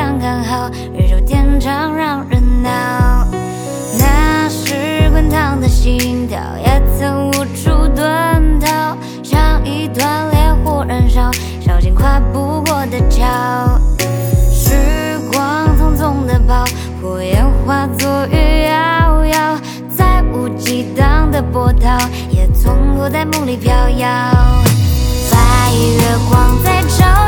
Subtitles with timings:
[0.00, 2.70] 刚刚好，宇宙天长让人恼。
[3.98, 13.26] 那是滚烫的心跳，也曾无处遁逃，像一段烈火燃烧，烧尽跨不过的桥。
[14.52, 16.64] 时光匆匆的跑，
[17.02, 19.58] 火焰化作雨摇摇，
[19.96, 21.98] 再无激荡的波涛，
[22.30, 24.08] 也从不在梦里飘摇。
[25.28, 27.27] 白月光在照。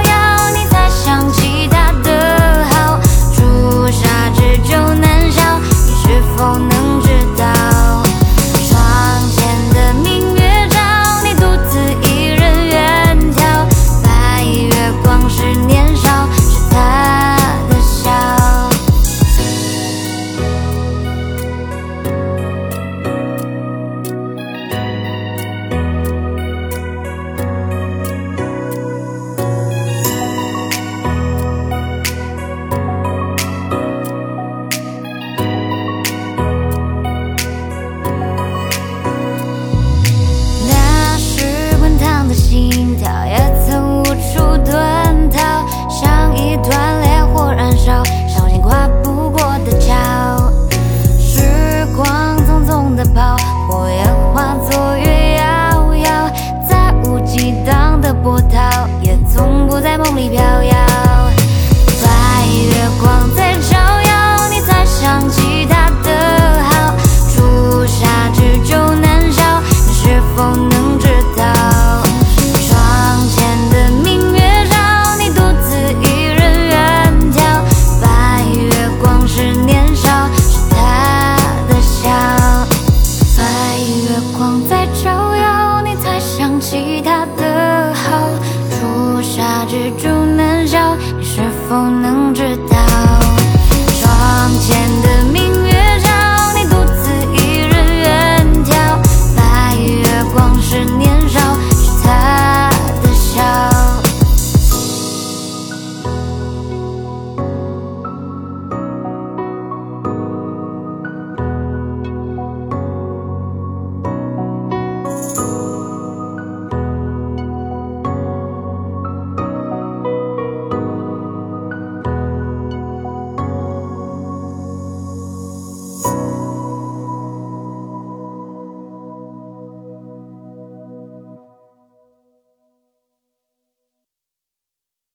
[86.71, 88.31] 其他的好，
[88.71, 90.20] 除杀蜘蛛。